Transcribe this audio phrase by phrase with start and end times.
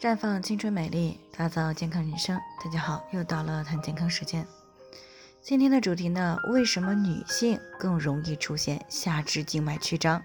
[0.00, 2.40] 绽放青春美丽，打造健康人生。
[2.64, 4.46] 大家好，又到了谈健康时间。
[5.42, 10.22] 今天的主题呢，为什么女性更容易出现下肢静脉曲张？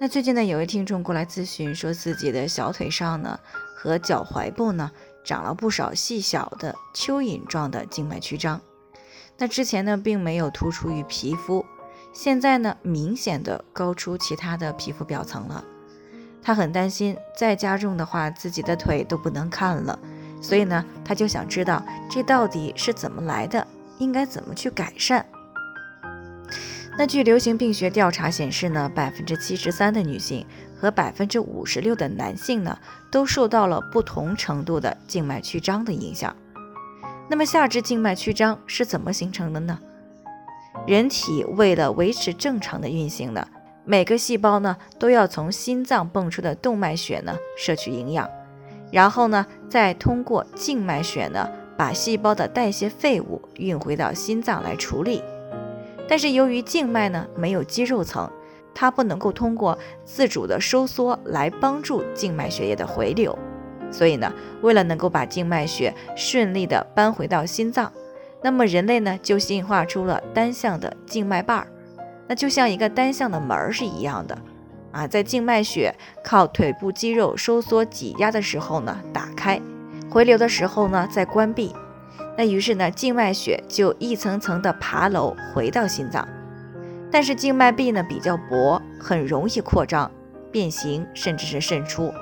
[0.00, 3.38] 那最近呢，有位听众过来咨询，说自己的小腿上呢
[3.76, 4.90] 和脚踝部呢
[5.24, 8.60] 长了不少细小的蚯蚓状的静脉曲张。
[9.36, 11.64] 那之前呢，并没有突出于皮肤，
[12.12, 15.64] 现在呢，明显的高出其他的皮肤表层了。
[16.48, 19.98] 他很担心，再加重的话，自己的腿都不能看了。
[20.40, 23.66] 所以呢，他就想知道这到底是怎么来的，
[23.98, 25.26] 应该怎么去改善。
[26.96, 30.46] 那据流行病学调查显示呢，百分之七十三的女性
[30.80, 32.78] 和百分之五十六的男性呢，
[33.10, 36.34] 都受到了不同程度的静脉曲张的影响。
[37.28, 39.78] 那么下肢静脉曲张是怎么形成的呢？
[40.86, 43.46] 人体为了维持正常的运行呢？
[43.90, 48.28] 每个细胞呢，都要从心脏泵出的动脉血呢摄取营养，
[48.92, 55.22] 然后呢，再通过静脉血呢，把细胞的代谢废物运回到心脏来处理。
[56.06, 58.30] 但是由于静脉呢没有肌肉层，
[58.74, 63.38] 它不能够通过自主的收缩来帮助静脉血液的回流，
[63.90, 67.90] 所以呢，为了能够把静脉血顺利的搬回到心脏，
[68.42, 71.68] 那么人类呢就进化出了单向的静脉瓣儿。
[72.28, 74.38] 那就像一个单向的门儿是一样的，
[74.92, 79.60] 啊，在静脉血靠腿部肌肉收缩挤压的时候呢，打开；
[80.10, 81.74] 回流的时候呢，再关闭。
[82.36, 86.28] 那于是呢，静脉血就一层层的爬楼回到心脏。
[87.10, 90.10] 但是静脉壁呢比较薄，很容易扩张、
[90.52, 92.12] 变形，甚至是渗出。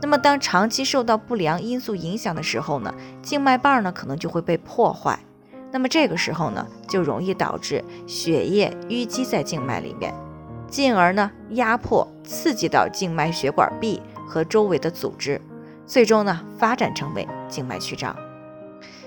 [0.00, 5.18] 那么当长期受到不良因素影响的时候呢，静脉瓣呢可能就会被破坏。
[5.74, 10.14] 那么这个时候呢，就容易导致血液淤积在静脉里面，
[10.68, 15.40] 进而呢压迫、刺激到静脉血管壁和周围的组织，
[15.84, 18.14] 最终呢发展成为静脉曲张。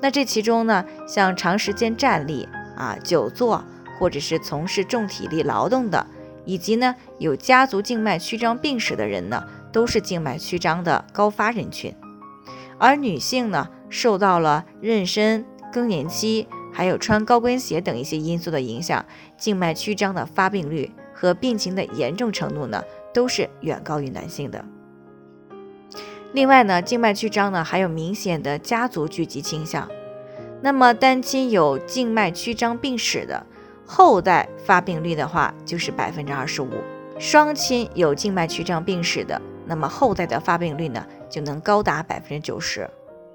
[0.00, 3.64] 那这其中呢，像长时间站立啊、久坐，
[3.96, 6.04] 或者是从事重体力劳动的，
[6.44, 11.94] 以及呢有家族静脉曲张病史的人呢，都是静脉曲张的高发人群。
[12.80, 15.44] 而女性呢，受到了妊娠。
[15.72, 19.04] 更年期，还有穿高跟鞋等一些因素的影响，
[19.36, 24.64] 静脉曲张的发病率和病情的严重程度呢，都是远高于男性的。
[26.32, 29.88] 另外呢，静脉曲张呢还有明显的家族聚集倾向。
[30.60, 33.46] 那么单亲有静脉曲张病史的
[33.86, 36.68] 后代发病率的话，就是百分之二十五；
[37.18, 42.88] 双亲有静脉曲张病史的，那么后代的发病率呢，就能高达百分之九十。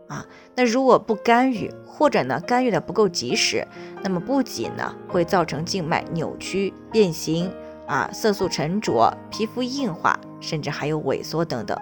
[0.07, 0.25] 啊，
[0.55, 3.67] 那如果不干预，或者呢干预的不够及时，
[4.03, 7.51] 那么不仅呢会造成静脉扭曲、变形
[7.87, 11.77] 啊，色素沉着、皮肤硬化，甚至还有萎缩等等。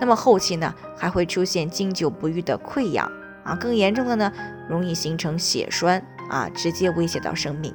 [0.00, 3.10] 那么后期呢还会出现经久不愈的溃疡
[3.44, 4.32] 啊，更严重的呢
[4.68, 7.74] 容易形成血栓啊，直接威胁到生命。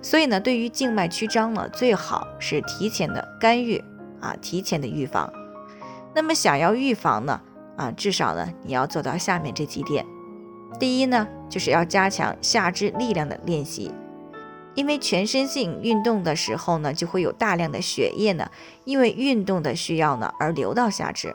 [0.00, 3.82] 所以呢，对于静脉曲张呢，最好是提前的干预
[4.20, 5.30] 啊，提前的预防。
[6.14, 7.40] 那么想要预防呢？
[7.76, 10.04] 啊，至少呢，你要做到下面这几点。
[10.78, 13.92] 第一呢，就是要加强下肢力量的练习，
[14.74, 18.50] 因为全身性运动的时候呢，就会有大量的血液呢，
[18.84, 21.34] 因为运动的需要呢而流到下肢。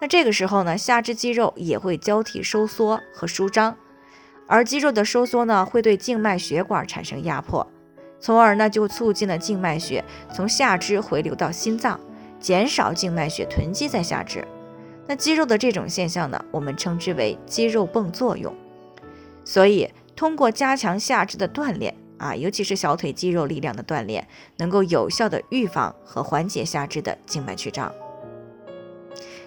[0.00, 3.76] 那这个时候呢，下肢肌肉也会交替收缩和舒张，
[4.46, 7.66] 而肌肉的收缩呢，会对静脉血管产生压迫，
[8.18, 10.02] 从而呢就促进了静脉血
[10.32, 12.00] 从下肢回流到心脏，
[12.38, 14.46] 减少静脉血囤积在下肢。
[15.10, 18.54] 那肌肉的这种现象呢，我们称之为肌肉泵作用。
[19.44, 24.24] 所以，通过加强下肢的锻炼啊，尤其是小腿肌肉力量的锻炼，
[24.58, 27.92] 能够有效的预防和缓解下肢的静脉曲张。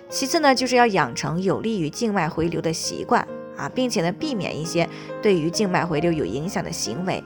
[0.09, 3.25] 其次呢，就是要养成有利于静脉回流的习惯
[3.55, 4.89] 啊，并且呢，避免一些
[5.21, 7.23] 对于静脉回流有影响的行为，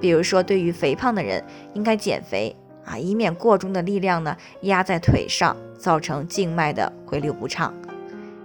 [0.00, 1.44] 比如说，对于肥胖的人，
[1.74, 2.54] 应该减肥。
[2.84, 7.72] 啊，以免过重的力量呢压在腿上，造成静脉的回流不畅。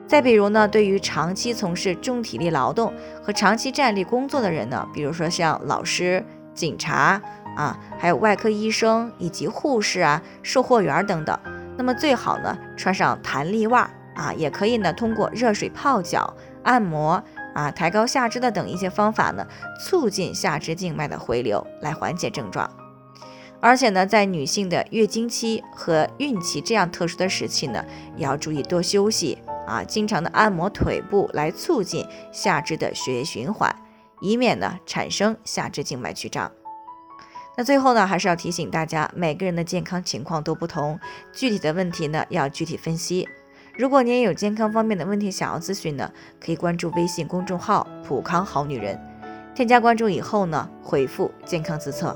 [0.08, 6.24] 再比如呢，对于长期从事重体力劳动和长期站立工作的人呢，比如说像老师、
[6.54, 7.22] 警察
[7.58, 11.38] 啊，还有外科医生以及护士啊、售货员等等，
[11.78, 16.34] 那么最好呢穿上弹力袜啊，也可以呢通过热水泡脚、
[16.64, 17.22] 按摩
[17.54, 19.46] 啊、抬高下肢的等一些方法呢，
[19.84, 22.70] 促进下肢静脉的回流，来缓解症状。
[23.60, 27.84] 而且呢，在女性的月经期和孕期这样特殊的时期呢，
[28.16, 33.76] 也要注意多休息啊，经常的按摩腿部来促进下肢的血液循环，
[34.22, 36.52] 以免呢产生下肢静脉曲张。
[37.58, 41.00] 那最后呢，还是要提醒大家，每个人的健康情况都不同，
[41.34, 43.28] 具体的问题呢要具体分析。
[43.76, 49.00] 如果您也有健康方面的问题想要咨询呢，可以关注微信公众号“普康好女人”，
[49.56, 52.16] 添加关注以后呢，回复“健康自测”，